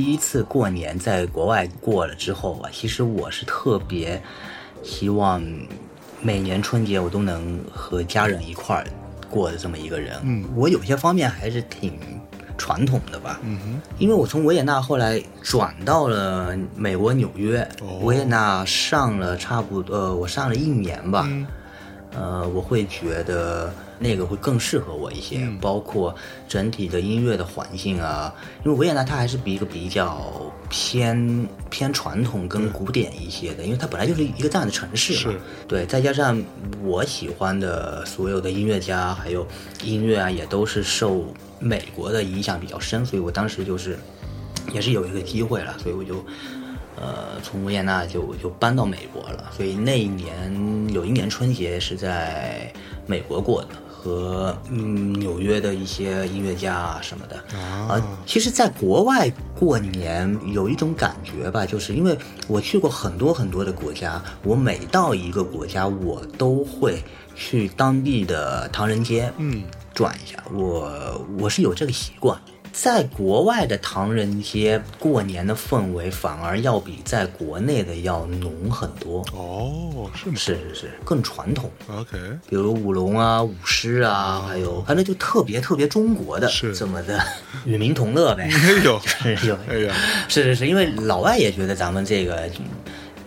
[0.00, 4.18] 第一次过年在国外过了之后啊，其实我是特别
[4.82, 5.42] 希望
[6.22, 8.86] 每年春节我都能和家人一块儿
[9.28, 10.16] 过的这么一个人。
[10.22, 11.98] 嗯，我有些方面还是挺
[12.56, 13.40] 传统的吧。
[13.42, 21.26] 嗯哼，因为我从维也纳后来转到了美国纽约，哦维也纳上了差不多，呃，我上了一年吧。
[21.28, 21.46] 嗯
[22.14, 23.70] 呃，我会觉得
[24.02, 26.14] 那个会更适合我一些，嗯包括
[26.48, 28.34] 整体的音乐的环境啊。
[28.64, 35.32] 因为维也纳它还是比一个比较偏偏传统跟古典一些的，因为它本来就是一个这样的城市嘛。
[35.32, 36.42] 是对，再加上
[36.82, 39.46] 我喜欢的所有的音乐家还有
[39.84, 41.26] 音乐啊，也都是受
[41.58, 43.98] 美国的影响比较深，所以我当时就是
[44.72, 46.24] 也是有一个机会了，所以我就
[46.96, 49.50] 呃从维也纳就就搬到美国了。
[49.54, 50.50] 所以那一年
[50.90, 52.72] 有一年春节是在
[53.06, 53.68] 美国过的。
[54.00, 62.16] 和嗯纽约的一些音乐家啊什么的啊其实，在国外过年有一种感觉吧，就是因为
[62.48, 70.42] 我去过很多很多的国家，我每到一个国家，我都会去当地的唐人街，嗯，转一下。
[70.50, 72.40] 我我是有这个习惯，
[72.72, 79.24] 在国外的唐人街过年的氛围反而要比在国内的要浓很多。
[79.32, 80.34] 哦，是吗？
[80.36, 81.70] 是是是，更传统。
[81.88, 82.16] OK，
[82.48, 87.20] 比如舞龙啊、舞狮啊，还有反正就特别特别中国的是这么的
[87.64, 88.48] 与民同乐呗。
[88.50, 89.00] 哎呦，
[89.36, 89.94] 是有，哎呀，
[90.28, 92.64] 是是是，因为老外也觉得咱们这个嗯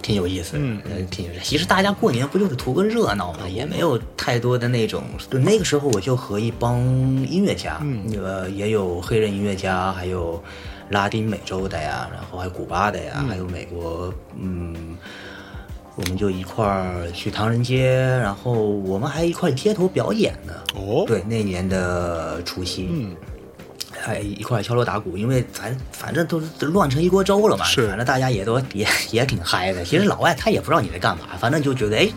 [0.03, 1.41] 挺有意思的，嗯呃挺有意思。
[1.43, 5.01] 其实大家过年不就是图个热闹嘛，也没有太多的那种。
[5.31, 6.79] 就那个时候，我就和一帮
[7.25, 10.43] 音乐家，嗯呃，也有黑人音乐家，还有
[10.89, 14.95] 拉丁美洲的呀，然后还有古巴的呀，还有美国，嗯。
[15.95, 20.51] 我们就一块儿去唐人街，然后我们还一块儿街头表演呢。
[20.73, 23.15] 哦，，对，那年的除夕，嗯，
[23.91, 29.83] 还一块敲锣打鼓，因为咱反正都是乱成一锅粥了嘛，是反正大家也都也也挺嗨的。
[29.85, 32.09] 其实老外他也不知道你在干嘛，反正就觉得哎，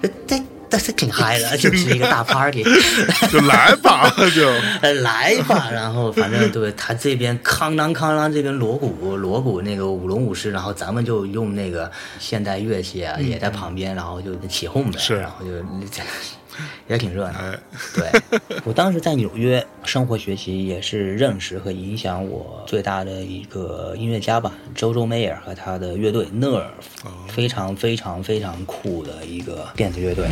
[0.00, 2.64] 这这这是挺嗨的，就是一个大 party，
[3.30, 4.48] 就来吧，就
[4.80, 5.68] 呃 来吧。
[5.70, 15.50] 然后反正对他这边哐啷哐啷，这边锣鼓锣鼓那个舞龙舞狮，然后咱们就用那个现代乐器啊，也在旁边，然后就起哄呗，是然后就
[16.88, 17.38] 也挺热闹。
[17.38, 17.58] 哎，
[17.94, 26.64] 对，我当时在纽约生活学习，也是认识和影响我最大的一个音乐家吧，周周梅尔和他的乐队 Nerve，、
[27.28, 30.26] 非常非常非常酷的一个电子乐队。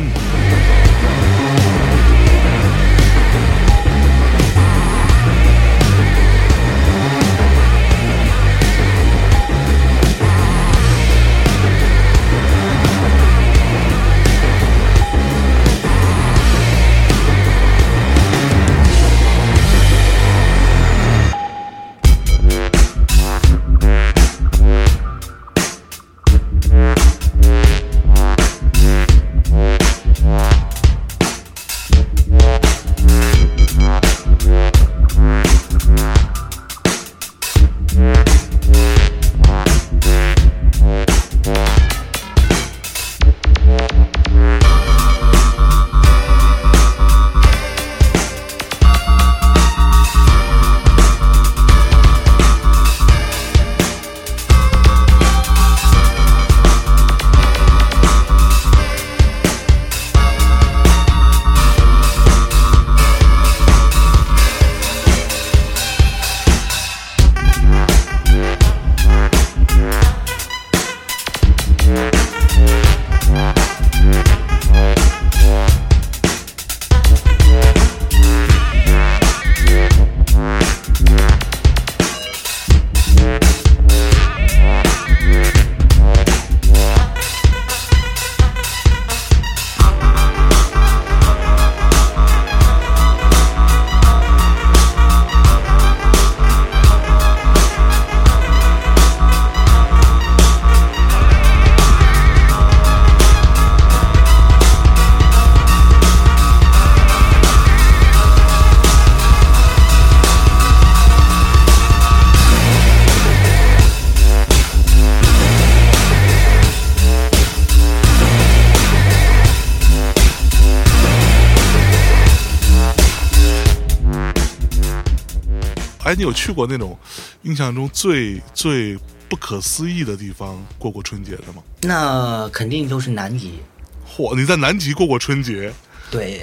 [126.11, 126.97] 哎，你有去过那种
[127.43, 128.97] 印象中最最
[129.29, 131.63] 不可思议的地方过过春节的吗？
[131.83, 133.59] 那肯定都是南极，
[134.05, 135.71] 嚯，你在南极过过春节？
[136.09, 136.41] 对，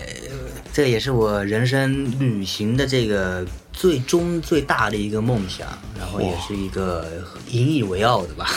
[0.73, 8.49] 这个也是我人生旅行的这个最终最大的一个梦想，然后也是一个引以为傲的吧。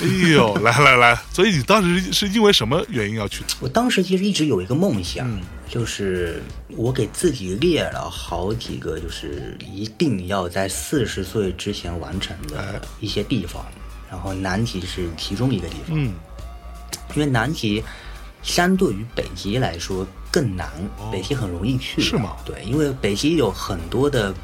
[0.00, 3.42] 哎呦，来来来，所以你当时是因为什么原因要去？
[3.58, 5.28] 我当时其实一直有一个梦想，
[5.70, 6.42] 就是
[6.76, 13.64] 我给自己列了好几个，就是一定要在四十岁之前完成的一些地方，
[14.10, 15.96] 然后南极是其中一个地方。
[15.96, 16.12] 嗯，
[17.14, 17.82] 因为南极
[18.42, 20.68] 相对于北极来说更难，
[21.12, 22.00] 北极很容易去。
[22.00, 22.36] 哦是吗？
[22.44, 24.34] 对，因为北极有很多的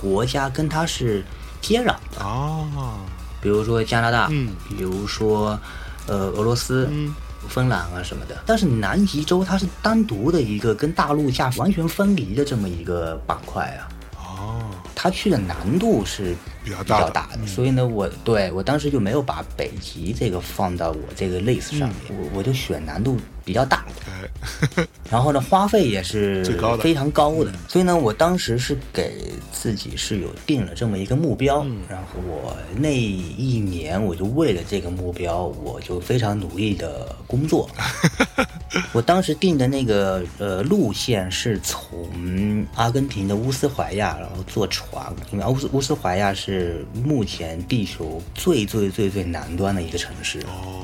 [0.00, 1.24] 国家跟它是
[1.60, 3.00] 接壤的，啊，
[3.42, 4.50] 比如说加拿大，嗯。
[4.68, 5.58] 比如说
[6.06, 7.12] 呃俄罗斯，嗯
[7.48, 8.36] 芬兰啊什么的。
[8.46, 13.88] 但是南极洲它是单独的一个跟大陆架完全分离的这么一个板块啊。
[14.18, 16.34] 哦，它去的难度是
[16.64, 37.70] 比较大的所以呢，我对我当时就没有把北极这个放到我这个 list 上面，我我就选难度比较大的，哎， 然后呢，花费也是最高的非常高的，所以呢，我当时是给自己是有定了这么一个目标，然后我那一年我就为了这个目标，我就非常努力的工作，
[38.92, 50.40] 我当时定的那个呃路线是从阿根廷的乌斯怀亚，然后坐船，因为乌斯乌斯怀亚是目前地球最最最最南端的一个城市。
[50.40, 50.82] 哦，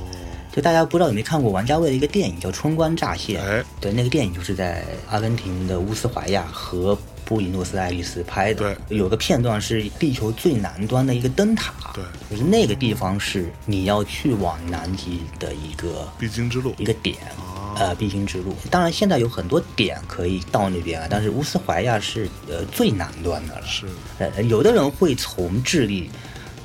[0.54, 3.38] 就大家不知道有没有看过王家卫的一个电影叫《春光乍泄》？
[3.42, 8.74] 哎对，那个电影就是在阿根廷的乌斯怀亚和布宜诺斯艾利斯拍的。
[8.74, 11.72] 对，有个片段是地球最南端的一个灯塔。
[11.94, 16.84] 对，就是那个地方是你要去往南极的一个必经之路一。
[16.84, 18.54] 个点，啊呃，必经之路。
[18.70, 23.66] 当然，现在有很多点可以到那边啊，但是乌斯怀亚是呃最南端的了。
[23.66, 23.86] 是，
[24.18, 26.10] 呃，有的人会从智利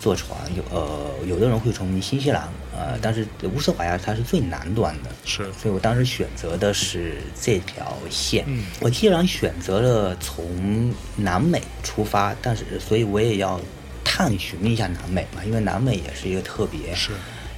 [0.08, 5.10] 坐船，有呃，有的人会从新西兰，呃，但是乌斯怀亚它是最南端的。
[5.26, 5.52] 是。
[5.52, 8.46] 所以我当时选择的是这条线。
[8.48, 8.64] 嗯。
[8.80, 13.60] 我既然选择了从南美出发，但是所以我也要
[14.02, 17.12] 探寻一下南美嘛，因为南美也是一个特别是。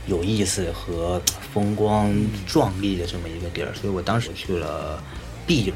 [0.08, 1.22] 有意思和
[1.54, 2.12] 风光
[2.47, 5.00] 壮丽的这么一个地儿，所以我当时去了
[5.45, 5.76] 秘鲁、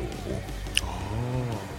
[0.82, 0.88] 哦，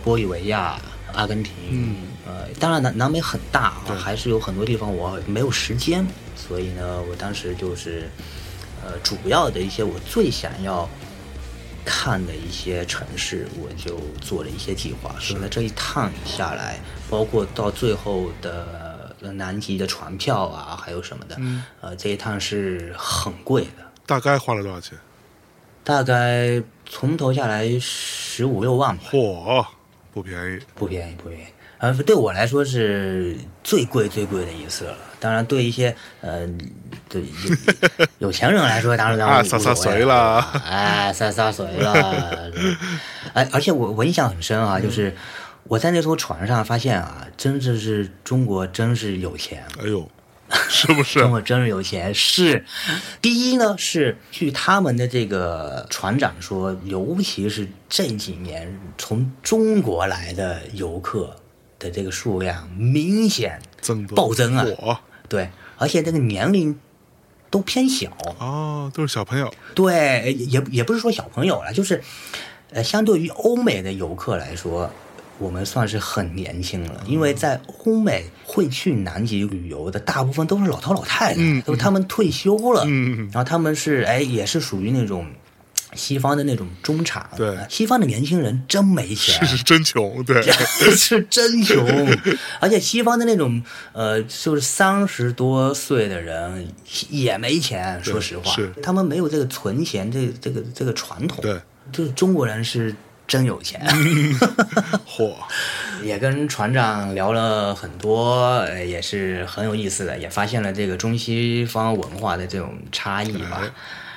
[0.05, 0.81] 玻利维亚、
[1.15, 1.97] 阿根廷，嗯
[2.27, 8.09] 呃，当然南南美很大啊，还是有很多地方我没有时间，所以呢，我当时就是，
[8.83, 10.89] 呃，主要的一些我最想要
[11.85, 15.15] 看的一些城市，我就做了一些计划。
[15.21, 24.99] 所以呢，这一趟下来，包括到最后的呃南极的船票啊，还有什么的，嗯呃，这一趟是很贵的，大概花了多少钱？
[25.85, 29.05] 大概从头下来十五六万吧。
[29.11, 29.67] 嚯，
[30.15, 30.59] 不便宜。
[30.75, 31.45] 不便宜，不便宜。
[31.79, 34.97] 呃，对我来说是最贵最贵的一次了。
[35.21, 36.47] 当然，对一些呃，
[37.09, 37.27] 对有
[38.29, 42.51] 有钱人来说，当然当然啊无所谓洒洒水了哎，洒洒水了。
[42.51, 42.77] 对
[43.33, 45.15] 哎，而且我我印象很深啊，就是
[45.65, 49.65] 我在那艘船上发现啊，真的是中国真是有钱。
[49.83, 50.07] 哎呦，
[50.69, 51.31] 是不是 中？
[51.31, 52.15] 国真是有钱。
[52.15, 52.65] 是，
[53.23, 61.35] 第一呢是据他们的这个船长说，尤其是这几年从中国来的游客
[61.85, 64.65] 的这个数量明显增多暴增啊
[65.29, 66.79] 对，而且这个年龄
[67.51, 68.11] 都偏小。
[68.39, 69.53] 哦，都是小朋友。
[69.75, 72.03] 对，也也不是说小朋友了，就是，
[72.71, 74.91] 呃，相对于欧美的游客来说，
[75.39, 85.27] 我们算是很年轻了，因为在欧美会去南极旅游的大部分都是老头老太太，嗯都他们退休了，嗯然后他们是哎也是属于那种。
[85.95, 87.57] 西方的那种中产，对。
[87.69, 90.43] 西方的年轻人真没钱，是 是真穷，对，
[90.97, 91.87] 是真穷，
[92.61, 96.69] 而且西方的那种呃，就是三十多岁的人
[97.11, 98.53] 也没钱，说实话。
[98.53, 101.39] 是，他们没有这个存钱这这个这个传统。
[101.43, 101.61] 对，
[101.93, 102.95] 就是中国人是
[103.27, 103.81] 真有钱。
[105.07, 105.35] 嚯，
[106.03, 113.61] 也跟船长聊了很多，呃也是很有意思的，也发现了这个中西方文化的这种差异吧。
[113.63, 113.71] 哎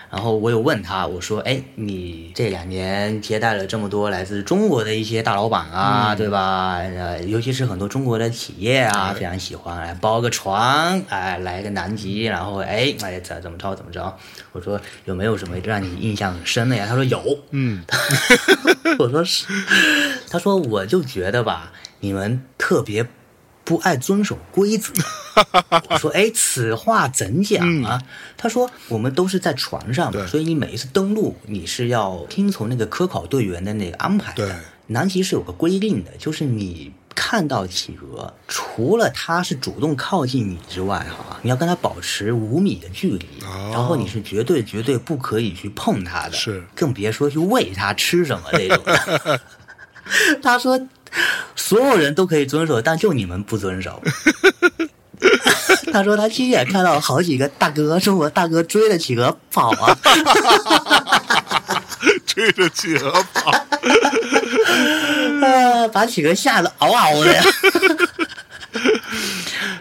[0.09, 6.77] 然后我有问他，我说：“哎，你这两年接待了这么多来自中国的一些大老板啊，对吧？
[6.77, 14.15] 呃，尤其是很多中国的企业啊，非常喜欢来包个船，哎，来个南极，然后哎，哎怎怎么着怎么着？
[14.53, 16.85] 我说有没有什么让你印象很深的呀？
[16.87, 17.83] 他说有，嗯，
[18.99, 19.45] 我说是，
[20.29, 23.05] 他说我就觉得吧，你们特别
[23.67, 24.91] 不爱遵守规则。
[25.91, 28.01] 我说哎，此话怎讲啊？
[28.35, 34.59] 他说我们都是在船上所以你每一次登陆你是要听从那个科考队员的那个安排的。
[34.87, 36.93] 南极是有个规定的，就是你。
[37.19, 49.41] 看到企鹅，除了它是主动靠近你之外，哈，你要跟它保持五米的距离，哦然后你是绝对绝对不可以去碰它的，是更别说去喂它吃什么这种的。
[50.43, 50.79] 他说，
[51.55, 54.01] 所有人都可以遵守，但就你们不遵守。
[55.91, 59.97] 他说他亲眼看到好几个大哥，说我大哥追着企鹅跑啊，
[62.25, 63.49] 追着企鹅跑，
[65.41, 67.43] 啊把企鹅吓得嗷嗷的呀。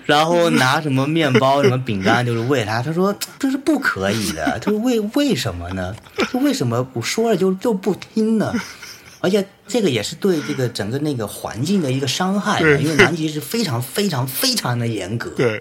[0.06, 2.80] 然后拿什么面包、什么饼干，就是喂他。
[2.80, 4.58] 他说这是不可以的。
[4.62, 5.94] 他说为为什么呢？
[6.32, 8.54] 就为什么我说了就就不听呢？
[9.26, 15.30] 而且这个也是对这个整个那个环境的一个伤害嘛，因为南极是非常非常非常的严格。
[15.30, 15.60] 对，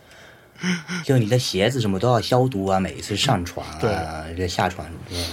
[1.03, 5.23] 就你的鞋子什么都要消毒啊，每一次上船啊，这下船对吧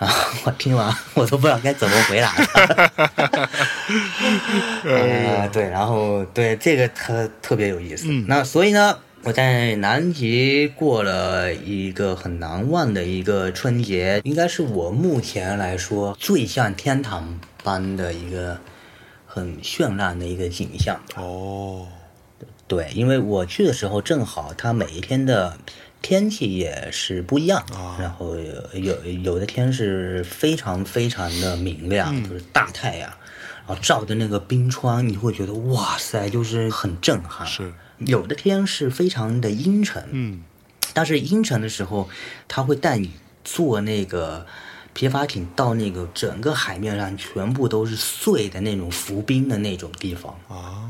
[0.00, 0.12] 啊，
[0.44, 3.48] 我听完我都不知道该怎么回答他。
[4.84, 8.06] 呃， 对，然后对这个特特别有意思。
[8.28, 18.60] 那所以呢，我在南极过了一个很难忘的一个春节，应该是我目前来说最像天堂般的一个
[19.26, 21.00] 很绚烂的一个景象。
[21.16, 21.88] 哦，
[22.68, 25.58] 对，因为我去的时候正好它每一天的
[26.00, 33.10] 天气也是不一样，啊然后有有有的天是非常非常的明亮，嗯就是大太阳，
[33.66, 37.44] 然后照的那个冰川，你会觉得哇塞，就是很震撼。
[37.44, 40.42] 是，有的天是非常的阴沉，嗯。
[40.92, 42.08] 但是阴沉的时候，
[42.48, 43.10] 他会带你
[43.44, 44.46] 坐那个
[44.94, 50.88] 皮筏艇到那个整个海面上全部都是碎的那种浮冰的那种地方，啊，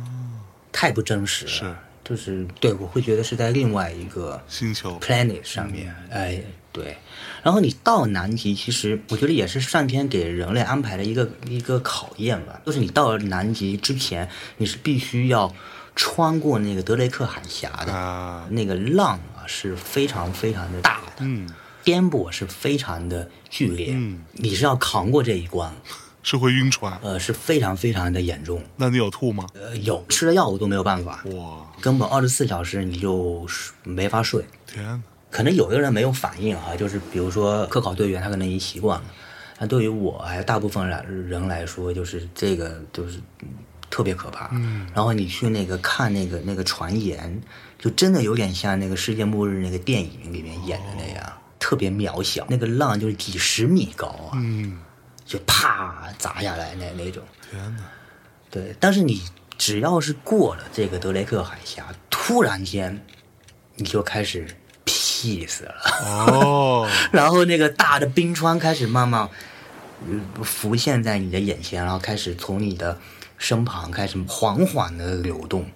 [0.71, 1.51] 太不真实了。
[1.51, 4.97] 是，就是对我会觉得是在另外一个星球。
[5.01, 6.41] planet 上面，哎，
[6.71, 6.97] 对。
[7.43, 12.61] 然后你到南极，其实我觉得也是上天给人类安排的一个一个考验吧。
[12.65, 14.29] 就是你到了南极之前，
[14.59, 15.53] 你是必须要
[15.97, 21.49] 穿过那个德雷克海峡的，啊，那个浪啊是非常非常的大的，嗯，
[21.83, 25.75] 颠簸是非常的剧烈，嗯你是要扛过这一关，
[26.23, 26.99] 是会晕船。
[27.03, 29.47] 呃，是非常非常的严重，那你有吐吗？
[29.55, 33.47] 呃，有吃了药我都没有办法，哇，根本二十四小时你就
[33.83, 34.45] 没法睡。
[34.67, 35.01] 天哪！
[35.31, 39.05] 可能有的人没有反应啊，就是比如说科考队员，他可能已经习惯了。
[39.59, 43.49] 但对于我还有大部分人人来说，就是这个就是嗯
[43.97, 44.51] 特别可怕。
[44.53, 47.41] 嗯，然后你去那个看那个那个传言，
[47.79, 52.47] 就真的有点像那个世界末日那个电影里面演的那样，特别渺小。
[52.51, 54.79] 那个浪就是几十米高啊，嗯，
[55.25, 57.23] 就啪砸下来那那种。
[57.51, 57.85] 天哪！
[58.51, 59.23] 对，但是你
[59.57, 63.03] 只要是过了这个德雷克海峡，突然间
[63.77, 64.47] 你就开始
[64.85, 65.75] peace 了。
[66.05, 69.27] 哦， 然后那个大的冰川开始慢慢
[70.07, 73.01] 呃浮现在你的眼前，然后开始从你的
[73.39, 75.67] 身旁开始缓缓的流动，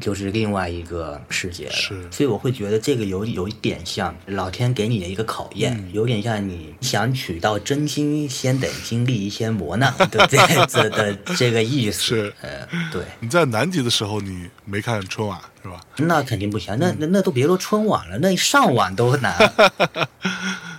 [0.00, 1.72] 就是另外一个世界了。
[1.72, 12.00] 是所以我会觉得这个有有一点像老天给你的一个考验，嗯有点像你想取到真心，先得经历一些磨难 的这这的这个意思。
[12.00, 13.02] 是呃，对。
[13.20, 15.80] 你在南极的时候，你没看春晚是吧？
[15.98, 19.36] 那肯定不行，那那那都别说春晚了，那上晚都难。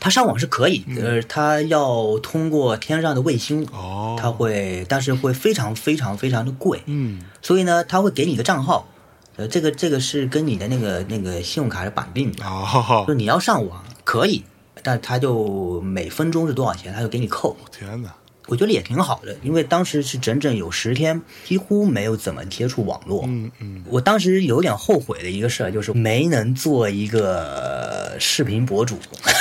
[0.00, 8.88] 他上网是可以，呃，他要通过天上的卫星，哦，他会，但是会非常非常非常的贵，嗯，所以呢，他会给你一个账号，
[9.36, 14.42] 呃，这个这个是跟你的那个那个信用卡是绑定的，哦就，你要上网可以，
[14.82, 17.54] 但他就每分钟是多少钱，他就给你扣。
[17.70, 18.14] 天哪！
[18.48, 23.22] 我觉得也挺好的，因为当时是整整有十天几乎没有怎么接触网络。
[23.28, 28.98] 嗯嗯，我当时有点后悔的一个事儿，就是没能做一个视频博主，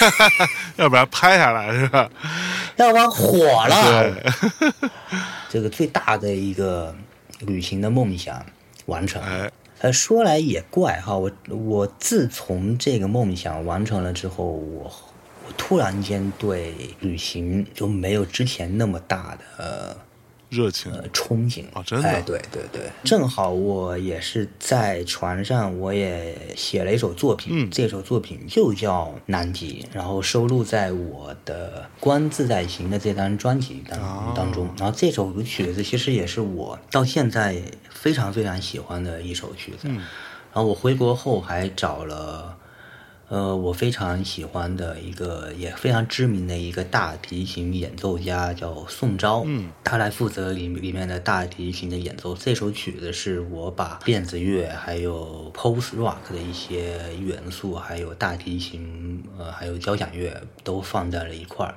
[0.77, 2.09] 要不然拍下来是吧？
[2.77, 3.37] 要不然火
[3.67, 4.11] 了。
[4.11, 4.71] 对，
[5.49, 6.95] 这个最大的一个
[7.39, 8.45] 旅行的梦想
[8.85, 9.21] 完成
[9.79, 14.91] 呃，说来也怪哈，我我自从这个梦想完成了之后，我
[15.47, 19.97] 我突然间对旅行就没有之前那么大的呃
[20.49, 34.67] 热情呃憧憬啊真的哎，对对对，正好我也是在船上，我也写了一首作品，嗯这首作品就叫《南极》，然后收录在我的《观自在行》的这张专辑当、哦当中。
[34.77, 39.79] 然后这首曲子其实也是我到现在非常非常喜欢的一首曲子。
[39.83, 40.01] 嗯
[40.51, 42.57] 然后我回国后还找了。
[43.29, 52.35] 呃，我非常喜欢的一个也非常知名的一个大提琴演奏家叫宋昭，嗯，他来负责里里面的大提琴的演奏。
[52.35, 61.75] 这首曲子是我把电子乐还有 post rock 的一些元素，还有大提琴，呃，还有交响乐都放在了一块儿。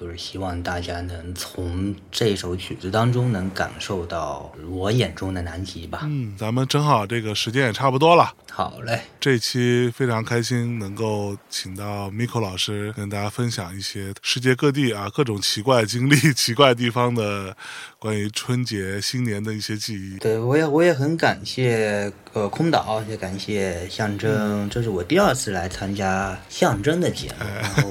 [0.00, 6.00] 就是希望大家能从这首曲子当中能感受到我眼中的南极吧。
[6.04, 8.32] 嗯，咱们正好这个时间也差不多了。
[8.50, 17.56] 好嘞，这期非常开心，能够请到 Miko 老师跟大家分享一些世界各地啊各种奇怪经历、奇怪地方的
[17.98, 20.18] 关于春节、新年的一些记忆。
[20.18, 27.90] 对，我也我也很感谢呃空岛，也感谢象征，这是我第二次来参加象征的节目，然后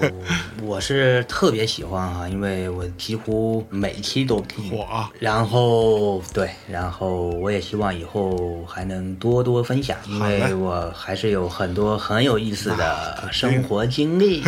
[0.62, 4.70] 我是特别喜欢啊，因为我几乎每期都听。
[4.70, 5.10] 火啊！
[5.20, 14.44] 然后对，然后我也希望以后还能多多分享，因为我还是有很多很有意思的生活经历。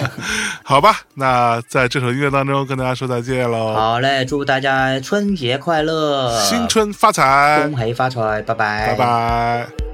[0.62, 9.89] 好吧，那在这首音乐当中跟大家说再见喽，好嘞，祝大家春节快乐，新春发财，恭喜发财，拜拜，拜拜。